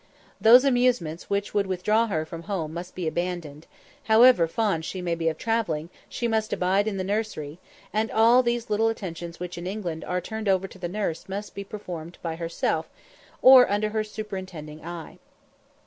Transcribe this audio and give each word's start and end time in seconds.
Those 0.41 0.65
amusements 0.65 1.29
which 1.29 1.53
would 1.53 1.67
withdraw 1.67 2.07
her 2.07 2.25
from 2.25 2.41
home 2.49 2.73
must 2.73 2.95
be 2.95 3.05
abandoned; 3.07 3.67
however 4.05 4.47
fond 4.47 4.83
she 4.83 4.99
may 4.99 5.13
be 5.13 5.29
of 5.29 5.37
travelling, 5.37 5.91
she 6.09 6.27
must 6.27 6.51
abide 6.51 6.87
in 6.87 6.97
the 6.97 7.03
nursery; 7.03 7.59
and 7.93 8.09
all 8.09 8.41
those 8.41 8.67
little 8.67 8.87
attentions 8.89 9.39
which 9.39 9.59
in 9.59 9.67
England 9.67 10.03
are 10.03 10.19
turned 10.19 10.49
over 10.49 10.67
to 10.67 10.79
the 10.79 10.89
nurse 10.89 11.29
must 11.29 11.53
be 11.53 11.63
performed 11.63 12.17
by 12.23 12.35
herself, 12.35 12.89
or 13.43 13.69
under 13.69 13.89
her 13.89 14.03
superintending 14.03 14.83
eye. 14.83 15.19